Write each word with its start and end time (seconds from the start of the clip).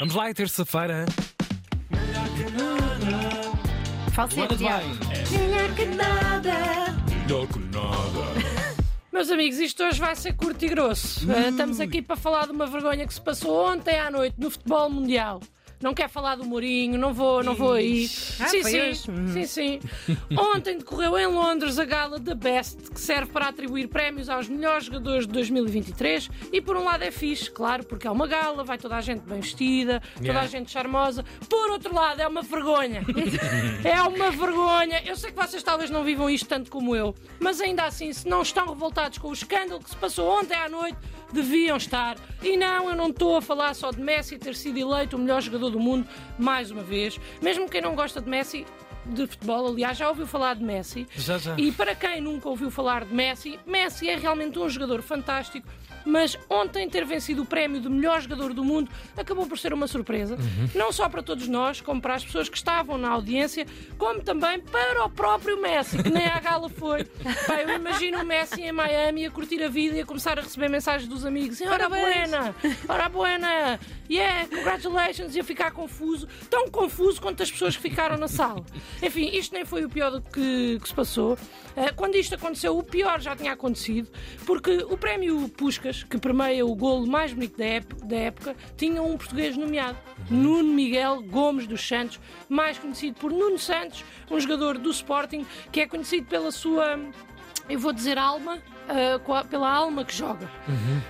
Vamos 0.00 0.14
lá, 0.14 0.30
é 0.30 0.32
terça-feira. 0.32 1.04
Falsete, 4.14 4.54
de 4.54 4.56
Tiago. 4.56 4.88
Melhor 5.30 5.74
que 5.74 5.84
nada. 5.84 6.52
Melhor 7.06 7.46
que 7.46 7.58
nada. 7.58 8.80
Meus 9.12 9.28
amigos, 9.28 9.58
isto 9.58 9.84
hoje 9.84 10.00
vai 10.00 10.16
ser 10.16 10.32
curto 10.32 10.64
e 10.64 10.68
grosso. 10.68 11.30
Eh, 11.30 11.50
estamos 11.50 11.78
aqui 11.80 12.00
para 12.00 12.16
falar 12.16 12.46
de 12.46 12.52
uma 12.52 12.66
vergonha 12.66 13.06
que 13.06 13.12
se 13.12 13.20
passou 13.20 13.70
ontem 13.70 13.98
à 13.98 14.10
noite 14.10 14.36
no 14.38 14.50
futebol 14.50 14.88
mundial. 14.88 15.42
Não 15.80 15.94
quer 15.94 16.10
falar 16.10 16.34
do 16.36 16.44
Mourinho, 16.44 16.98
não 16.98 17.14
vou, 17.14 17.42
não 17.42 17.54
vou 17.54 17.72
aí. 17.72 18.04
Ah, 18.38 18.48
sim, 18.48 18.62
sim, 18.62 18.80
hoje? 18.80 19.10
Hum. 19.10 19.32
sim, 19.32 19.46
sim. 19.46 19.80
Ontem 20.36 20.76
decorreu 20.76 21.18
em 21.18 21.26
Londres 21.26 21.78
a 21.78 21.84
gala 21.86 22.18
da 22.18 22.34
Best, 22.34 22.90
que 22.90 23.00
serve 23.00 23.32
para 23.32 23.48
atribuir 23.48 23.88
prémios 23.88 24.28
aos 24.28 24.46
melhores 24.46 24.84
jogadores 24.84 25.26
de 25.26 25.32
2023. 25.32 26.28
E 26.52 26.60
por 26.60 26.76
um 26.76 26.84
lado 26.84 27.02
é 27.02 27.10
fixe, 27.10 27.50
claro, 27.50 27.84
porque 27.84 28.06
é 28.06 28.10
uma 28.10 28.26
gala, 28.26 28.62
vai 28.62 28.76
toda 28.76 28.96
a 28.96 29.00
gente 29.00 29.22
bem 29.22 29.40
vestida, 29.40 30.00
toda 30.14 30.30
Yeah. 30.30 30.42
a 30.42 30.46
gente 30.46 30.70
charmosa. 30.70 31.24
Por 31.48 31.70
outro 31.70 31.94
lado, 31.94 32.20
é 32.20 32.28
uma 32.28 32.42
vergonha. 32.42 33.02
é 33.82 34.02
uma 34.02 34.30
vergonha. 34.30 35.02
Eu 35.04 35.16
sei 35.16 35.30
que 35.32 35.36
vocês 35.36 35.62
talvez 35.62 35.88
não 35.90 36.04
vivam 36.04 36.28
isto 36.28 36.46
tanto 36.46 36.70
como 36.70 36.94
eu, 36.94 37.14
mas 37.40 37.60
ainda 37.60 37.84
assim, 37.84 38.12
se 38.12 38.28
não 38.28 38.42
estão 38.42 38.66
revoltados 38.68 39.18
com 39.18 39.28
o 39.28 39.32
escândalo 39.32 39.82
que 39.82 39.88
se 39.90 39.96
passou 39.96 40.28
ontem 40.38 40.54
à 40.56 40.68
noite, 40.68 40.98
deviam 41.32 41.76
estar. 41.76 42.16
E 42.42 42.56
não, 42.56 42.90
eu 42.90 42.96
não 42.96 43.08
estou 43.08 43.36
a 43.36 43.42
falar 43.42 43.74
só 43.74 43.90
de 43.90 44.00
Messi 44.00 44.38
ter 44.38 44.54
sido 44.54 44.78
eleito 44.78 45.16
o 45.16 45.18
melhor 45.18 45.40
jogador 45.40 45.69
do 45.70 45.80
mundo 45.80 46.06
mais 46.38 46.70
uma 46.70 46.82
vez. 46.82 47.18
Mesmo 47.40 47.68
quem 47.68 47.80
não 47.80 47.94
gosta 47.94 48.20
de 48.20 48.28
Messi, 48.28 48.66
de 49.06 49.26
futebol, 49.26 49.68
aliás, 49.68 49.96
já 49.96 50.08
ouviu 50.08 50.26
falar 50.26 50.54
de 50.54 50.64
Messi. 50.64 51.06
Já, 51.16 51.38
já. 51.38 51.54
E 51.56 51.72
para 51.72 51.94
quem 51.94 52.20
nunca 52.20 52.48
ouviu 52.48 52.70
falar 52.70 53.04
de 53.04 53.14
Messi, 53.14 53.58
Messi 53.66 54.08
é 54.08 54.16
realmente 54.16 54.58
um 54.58 54.68
jogador 54.68 55.02
fantástico, 55.02 55.66
mas 56.04 56.38
ontem 56.48 56.88
ter 56.88 57.04
vencido 57.04 57.42
o 57.42 57.46
prémio 57.46 57.80
de 57.80 57.88
melhor 57.88 58.20
jogador 58.20 58.54
do 58.54 58.64
mundo 58.64 58.90
acabou 59.16 59.46
por 59.46 59.58
ser 59.58 59.72
uma 59.72 59.86
surpresa, 59.86 60.36
não 60.74 60.92
só 60.92 61.08
para 61.08 61.22
todos 61.22 61.46
nós, 61.48 61.80
como 61.80 62.00
para 62.00 62.14
as 62.14 62.24
pessoas 62.24 62.48
que 62.48 62.56
estavam 62.56 62.96
na 62.96 63.10
audiência, 63.10 63.66
como 63.98 64.20
também 64.22 64.60
para 64.60 65.04
o 65.04 65.10
próprio 65.10 65.60
Messi, 65.60 66.02
que 66.02 66.10
nem 66.10 66.26
à 66.26 66.40
gala 66.40 66.68
foi. 66.68 67.04
Pá, 67.46 67.60
eu 67.60 67.68
imagino 67.76 68.22
o 68.22 68.24
Messi 68.24 68.62
em 68.62 68.72
Miami 68.72 69.26
a 69.26 69.30
curtir 69.30 69.62
a 69.62 69.68
vida 69.68 69.96
e 69.96 70.00
a 70.00 70.06
começar 70.06 70.38
a 70.38 70.42
receber 70.42 70.68
mensagens 70.68 71.08
dos 71.08 71.24
amigos. 71.24 71.60
Ora 71.60 71.88
Parabéns." 71.88 72.30
buena, 72.30 72.54
ora 72.88 73.08
buena, 73.08 73.80
yeah, 74.10 74.46
congratulations, 74.48 75.34
e 75.36 75.40
a 75.40 75.44
ficar 75.44 75.70
confuso, 75.72 76.26
tão 76.48 76.68
confuso 76.70 77.20
quanto 77.20 77.42
as 77.42 77.50
pessoas 77.50 77.76
que 77.76 77.82
ficaram 77.82 78.16
na 78.16 78.28
sala. 78.28 78.64
Enfim, 79.02 79.30
isto 79.32 79.52
nem 79.54 79.64
foi 79.64 79.84
o 79.84 79.88
pior 79.88 80.10
do 80.10 80.20
que, 80.20 80.78
que 80.80 80.88
se 80.88 80.94
passou. 80.94 81.38
Eh, 81.76 81.90
quando 81.92 82.14
isto 82.16 82.34
aconteceu, 82.34 82.76
o 82.76 82.82
pior 82.82 83.20
já 83.20 83.34
tinha 83.34 83.52
acontecido, 83.52 84.08
porque 84.44 84.70
o 84.88 84.96
prémio 84.96 85.48
Puscas, 85.48 86.02
que 86.04 86.18
permeia 86.18 86.64
o 86.66 86.74
golo 86.74 87.06
mais 87.06 87.32
bonito 87.32 87.56
da, 87.56 87.64
ép- 87.64 87.94
da 88.04 88.16
época, 88.16 88.56
tinha 88.76 89.02
um 89.02 89.16
português 89.16 89.56
nomeado. 89.56 89.96
Nuno 90.30 90.72
Miguel 90.72 91.22
Gomes 91.22 91.66
dos 91.66 91.86
Santos, 91.86 92.20
mais 92.48 92.78
conhecido 92.78 93.18
por 93.18 93.30
Nuno 93.32 93.58
Santos, 93.58 94.04
um 94.30 94.38
jogador 94.38 94.78
do 94.78 94.90
Sporting, 94.90 95.46
que 95.72 95.80
é 95.80 95.86
conhecido 95.86 96.26
pela 96.26 96.52
sua, 96.52 96.98
eu 97.68 97.78
vou 97.78 97.92
dizer 97.92 98.18
alma, 98.18 98.58
com 99.24 99.34
a- 99.34 99.44
pela 99.44 99.70
alma 99.70 100.04
que 100.04 100.14
joga. 100.14 100.50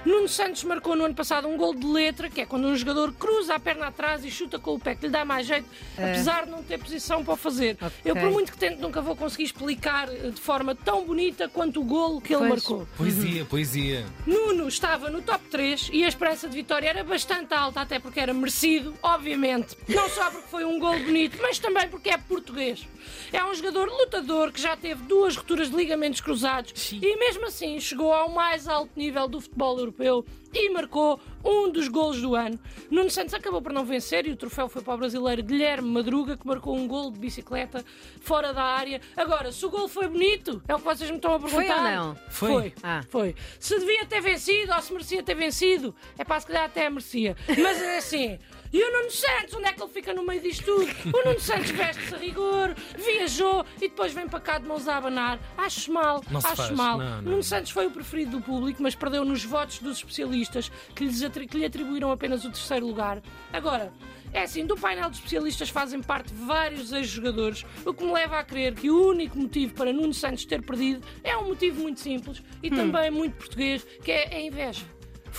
Nuno 0.04 0.28
Santos 0.28 0.64
marcou 0.64 0.94
no 0.96 1.04
ano 1.04 1.14
passado 1.14 1.48
um 1.48 1.56
gol 1.56 1.74
de 1.74 1.86
letra, 1.86 2.28
que 2.28 2.40
é 2.40 2.46
quando 2.46 2.66
um 2.66 2.76
jogador 2.76 3.12
cruza 3.12 3.54
a 3.54 3.60
perna 3.60 3.86
atrás 3.88 4.24
e 4.24 4.30
chuta 4.30 4.58
com 4.58 4.74
o 4.74 4.78
pé, 4.80 4.94
que 4.94 5.06
lhe 5.06 5.12
dá 5.12 5.24
mais 5.24 5.46
jeito, 5.46 5.68
apesar 5.96 6.44
de 6.44 6.50
não 6.50 6.62
ter 6.62 6.78
posição 6.78 7.24
para 7.24 7.34
o 7.34 7.36
fazer. 7.36 7.76
Eu, 8.04 8.14
por 8.14 8.30
muito 8.30 8.52
que 8.52 8.58
tente, 8.58 8.80
nunca 8.80 9.00
vou 9.00 9.16
conseguir 9.16 9.44
explicar 9.44 10.08
eh, 10.08 10.30
de 10.30 10.40
forma 10.40 10.74
tão 10.74 11.04
bonita 11.04 11.48
quanto 11.48 11.80
o 11.80 11.84
golo 11.84 12.20
que 12.20 12.32
ele 12.34 12.46
Pois. 12.46 12.50
marcou. 12.50 12.86
Poesia, 12.96 13.44
poesia. 13.44 14.06
Nuno 14.26 14.68
estava 14.68 15.10
no 15.10 15.22
top 15.22 15.44
3 15.50 15.90
e 15.92 16.04
a 16.04 16.08
esperança 16.08 16.48
de 16.48 16.54
vitória 16.56 16.88
era 16.88 17.02
bastante 17.04 17.52
alta, 17.54 17.80
até 17.80 17.98
porque 17.98 18.20
era 18.20 18.32
merecido, 18.34 18.94
obviamente. 19.02 19.76
Não 19.88 20.08
só 20.08 20.30
porque 20.30 20.48
foi 20.48 20.64
um 20.64 20.78
gol 20.78 20.98
bonito, 20.98 21.38
mas 21.40 21.58
também 21.58 21.88
porque 21.88 22.10
é 22.10 22.18
português. 22.18 22.86
É 23.32 23.44
um 23.44 23.54
jogador 23.54 23.88
lutador 23.88 24.52
que 24.52 24.60
já 24.60 24.76
teve 24.76 25.02
duas 25.04 25.36
rupturas 25.36 25.70
de 25.70 25.76
ligamentos 25.76 26.20
cruzados 26.20 26.92
e 26.92 27.16
mesmo 27.16 27.46
assim 27.46 27.69
chegou 27.78 28.12
ao 28.12 28.30
mais 28.30 28.66
alto 28.66 28.90
nível 28.96 29.28
do 29.28 29.40
futebol 29.40 29.78
europeu 29.78 30.24
e 30.52 30.68
marcou 30.70 31.20
um 31.44 31.70
dos 31.70 31.86
golos 31.88 32.20
do 32.20 32.34
ano. 32.34 32.58
Nuno 32.90 33.10
Santos 33.10 33.34
acabou 33.34 33.62
por 33.62 33.72
não 33.72 33.84
vencer 33.84 34.26
e 34.26 34.30
o 34.32 34.36
troféu 34.36 34.68
foi 34.68 34.82
para 34.82 34.94
o 34.94 34.98
brasileiro 34.98 35.42
Guilherme 35.42 35.88
Madruga, 35.88 36.36
que 36.36 36.46
marcou 36.46 36.74
um 36.76 36.88
gol 36.88 37.10
de 37.10 37.18
bicicleta 37.18 37.84
fora 38.20 38.52
da 38.52 38.62
área. 38.62 39.00
Agora, 39.16 39.52
se 39.52 39.64
o 39.64 39.70
gol 39.70 39.86
foi 39.88 40.08
bonito, 40.08 40.62
é 40.66 40.74
o 40.74 40.78
que 40.78 40.84
vocês 40.84 41.08
me 41.10 41.16
estão 41.16 41.34
a 41.34 41.40
Foi 41.40 41.50
perguntar. 41.64 41.76
ou 42.00 42.06
não? 42.06 42.16
Foi. 42.28 42.50
Foi. 42.50 42.74
Ah. 42.82 43.02
Foi. 43.08 43.34
Se 43.58 43.78
devia 43.78 44.04
ter 44.06 44.20
vencido 44.20 44.72
ou 44.74 44.82
se 44.82 44.92
merecia 44.92 45.22
ter 45.22 45.34
vencido, 45.34 45.94
é 46.18 46.24
para 46.24 46.40
se 46.40 46.46
calhar 46.46 46.64
até 46.64 46.88
merecia. 46.90 47.36
Mas 47.48 47.80
é 47.80 47.98
assim. 47.98 48.38
E 48.72 48.80
o 48.84 48.92
Nuno 48.92 49.10
Santos, 49.10 49.54
onde 49.54 49.66
é 49.66 49.72
que 49.72 49.82
ele 49.82 49.90
fica 49.92 50.14
no 50.14 50.22
meio 50.24 50.40
disto 50.40 50.64
tudo? 50.64 50.88
O 51.12 51.24
Nuno 51.26 51.40
Santos 51.40 51.70
veste-se 51.72 52.14
a 52.14 52.18
rigor, 52.18 52.74
viajou 52.96 53.64
e 53.78 53.88
depois 53.88 54.12
vem 54.12 54.28
para 54.28 54.38
cá 54.40 54.58
de 54.58 54.68
mãos 54.68 54.86
a 54.86 54.96
abanar. 54.96 55.40
Acho 55.58 55.92
mal, 55.92 56.22
Não 56.30 56.38
acho 56.38 56.54
faz. 56.56 56.70
mal. 56.70 56.96
Não, 56.98 57.16
não, 57.16 57.22
Nuno. 57.32 57.42
Santos 57.42 57.72
foi 57.72 57.86
o 57.86 57.90
preferido 57.90 58.38
do 58.38 58.40
público, 58.40 58.80
mas 58.80 58.94
perdeu 58.94 59.24
nos 59.24 59.44
votos 59.44 59.80
dos 59.80 59.96
especialistas 59.96 60.70
que, 60.94 61.04
lhes 61.04 61.20
atri- 61.22 61.48
que 61.48 61.58
lhe 61.58 61.64
atribuíram 61.64 62.12
apenas 62.12 62.44
o 62.44 62.50
terceiro 62.50 62.86
lugar. 62.86 63.20
Agora, 63.52 63.92
é 64.32 64.42
assim, 64.44 64.64
do 64.64 64.76
painel 64.76 65.10
de 65.10 65.16
especialistas 65.16 65.68
fazem 65.68 66.00
parte 66.00 66.32
vários 66.32 66.92
ex-jogadores, 66.92 67.64
o 67.84 67.92
que 67.92 68.04
me 68.04 68.12
leva 68.12 68.38
a 68.38 68.44
crer 68.44 68.74
que 68.76 68.88
o 68.88 69.08
único 69.08 69.36
motivo 69.36 69.74
para 69.74 69.92
Nuno 69.92 70.14
Santos 70.14 70.44
ter 70.44 70.62
perdido 70.62 71.04
é 71.24 71.36
um 71.36 71.48
motivo 71.48 71.80
muito 71.82 71.98
simples 71.98 72.40
e 72.62 72.70
também 72.70 73.10
muito 73.10 73.34
português, 73.34 73.84
que 74.04 74.12
é 74.12 74.32
a 74.32 74.40
inveja. 74.40 74.84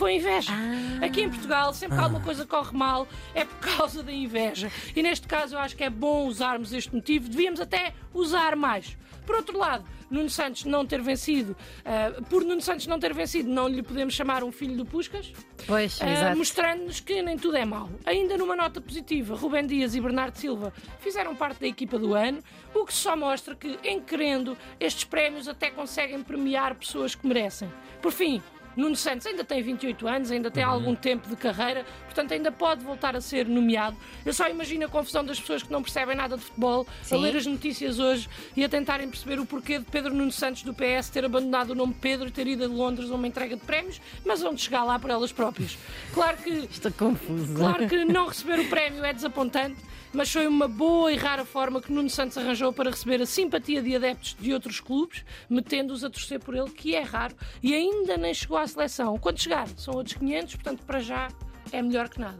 Foi 0.01 0.15
inveja. 0.15 0.51
Aqui 0.99 1.21
em 1.21 1.29
Portugal, 1.29 1.71
sempre 1.75 1.95
que 1.95 2.03
alguma 2.03 2.23
coisa 2.23 2.43
corre 2.43 2.75
mal, 2.75 3.07
é 3.35 3.45
por 3.45 3.57
causa 3.77 4.01
da 4.01 4.11
inveja. 4.11 4.71
E 4.95 5.03
neste 5.03 5.27
caso, 5.27 5.53
eu 5.53 5.59
acho 5.59 5.75
que 5.77 5.83
é 5.83 5.91
bom 5.91 6.25
usarmos 6.25 6.73
este 6.73 6.95
motivo. 6.95 7.29
Devíamos 7.29 7.61
até 7.61 7.93
usar 8.11 8.55
mais. 8.55 8.97
Por 9.27 9.35
outro 9.35 9.55
lado, 9.55 9.85
Nuno 10.09 10.27
Santos 10.27 10.65
não 10.65 10.87
ter 10.87 10.99
vencido, 11.03 11.55
ah, 11.85 12.19
por 12.31 12.43
Nuno 12.43 12.61
Santos 12.61 12.87
não 12.87 12.99
ter 12.99 13.13
vencido, 13.13 13.47
não 13.47 13.67
lhe 13.67 13.83
podemos 13.83 14.15
chamar 14.15 14.43
um 14.43 14.51
filho 14.51 14.75
do 14.75 14.83
Puscas, 14.83 15.31
Pois, 15.67 16.01
ah, 16.01 16.09
exato. 16.11 16.37
mostrando-nos 16.37 16.99
que 16.99 17.21
nem 17.21 17.37
tudo 17.37 17.55
é 17.55 17.63
mau. 17.63 17.87
Ainda 18.03 18.35
numa 18.39 18.55
nota 18.55 18.81
positiva, 18.81 19.35
Rubem 19.35 19.67
Dias 19.67 19.93
e 19.93 20.01
Bernardo 20.01 20.35
Silva 20.35 20.73
fizeram 20.99 21.35
parte 21.35 21.59
da 21.59 21.67
equipa 21.67 21.99
do 21.99 22.15
ano, 22.15 22.39
o 22.73 22.83
que 22.87 22.93
só 22.93 23.15
mostra 23.15 23.55
que, 23.55 23.77
em 23.83 24.01
querendo, 24.01 24.57
estes 24.79 25.03
prémios 25.03 25.47
até 25.47 25.69
conseguem 25.69 26.23
premiar 26.23 26.73
pessoas 26.73 27.13
que 27.13 27.27
merecem. 27.27 27.71
Por 28.01 28.11
fim, 28.11 28.41
Nuno 28.75 28.95
Santos 28.95 29.27
ainda 29.27 29.43
tem 29.43 29.61
28 29.61 30.07
anos, 30.07 30.31
ainda 30.31 30.49
tem 30.49 30.63
algum 30.63 30.95
tempo 30.95 31.27
de 31.27 31.35
carreira, 31.35 31.85
portanto 32.05 32.33
ainda 32.33 32.51
pode 32.51 32.83
voltar 32.83 33.15
a 33.15 33.21
ser 33.21 33.45
nomeado. 33.47 33.97
Eu 34.25 34.33
só 34.33 34.47
imagino 34.47 34.85
a 34.85 34.89
confusão 34.89 35.23
das 35.23 35.39
pessoas 35.39 35.63
que 35.63 35.71
não 35.71 35.81
percebem 35.81 36.15
nada 36.15 36.37
de 36.37 36.43
futebol 36.43 36.87
a 37.01 37.05
Sim. 37.05 37.17
ler 37.17 37.35
as 37.35 37.45
notícias 37.45 37.99
hoje 37.99 38.29
e 38.55 38.63
a 38.63 38.69
tentarem 38.69 39.09
perceber 39.09 39.39
o 39.39 39.45
porquê 39.45 39.79
de 39.79 39.85
Pedro 39.85 40.13
Nuno 40.13 40.31
Santos 40.31 40.63
do 40.63 40.73
PS 40.73 41.09
ter 41.09 41.25
abandonado 41.25 41.71
o 41.71 41.75
nome 41.75 41.93
Pedro 41.93 42.27
e 42.27 42.31
ter 42.31 42.47
ido 42.47 42.63
a 42.63 42.67
Londres 42.67 43.11
a 43.11 43.15
uma 43.15 43.27
entrega 43.27 43.55
de 43.55 43.61
prémios, 43.63 44.01
mas 44.25 44.41
vão 44.41 44.57
chegar 44.57 44.83
lá 44.83 44.97
por 44.97 45.09
elas 45.09 45.31
próprias. 45.31 45.77
Claro 46.13 46.37
que 46.37 46.49
Estou 46.71 46.91
confusa. 46.91 47.53
Claro 47.55 47.87
que 47.87 48.05
não 48.05 48.27
receber 48.27 48.59
o 48.59 48.69
prémio 48.69 49.03
é 49.03 49.13
desapontante, 49.13 49.77
mas 50.13 50.31
foi 50.31 50.45
uma 50.45 50.67
boa 50.67 51.11
e 51.11 51.15
rara 51.15 51.45
forma 51.45 51.81
que 51.81 51.91
Nuno 51.91 52.09
Santos 52.09 52.37
arranjou 52.37 52.73
para 52.73 52.89
receber 52.89 53.21
a 53.21 53.25
simpatia 53.25 53.81
de 53.81 53.95
adeptos 53.95 54.35
de 54.39 54.53
outros 54.53 54.79
clubes, 54.79 55.23
metendo-os 55.49 56.03
a 56.03 56.09
torcer 56.09 56.39
por 56.39 56.53
ele, 56.55 56.69
que 56.69 56.95
é 56.95 57.01
raro, 57.01 57.35
e 57.63 57.73
ainda 57.73 58.17
nem 58.17 58.33
chegou 58.33 58.57
à 58.61 58.67
seleção. 58.67 59.17
Quando 59.17 59.39
chegar, 59.39 59.67
são 59.75 59.95
outros 59.95 60.15
500, 60.15 60.55
portanto, 60.55 60.83
para 60.85 60.99
já 60.99 61.27
é 61.71 61.81
melhor 61.81 62.09
que 62.09 62.19
nada. 62.19 62.37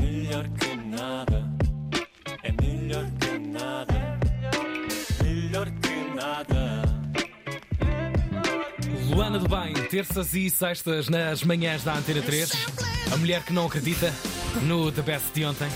Melhor 0.00 0.48
que 0.48 0.76
nada, 0.76 1.44
é 2.42 2.52
melhor 2.62 3.04
que 3.20 3.38
nada, 3.38 4.18
melhor 5.22 5.66
que 5.70 6.14
nada. 6.14 6.82
Luana 9.10 9.38
do 9.38 9.48
Bem, 9.48 9.74
terças 9.88 10.34
e 10.34 10.48
sextas 10.50 11.08
nas 11.08 11.42
manhãs 11.44 11.84
da 11.84 11.94
Antena 11.94 12.22
3. 12.22 12.50
A 13.12 13.16
mulher 13.16 13.44
que 13.44 13.52
não 13.52 13.66
acredita 13.66 14.12
no 14.62 14.90
The 14.90 15.02
Best 15.02 15.32
de 15.34 15.44
ontem. 15.44 15.68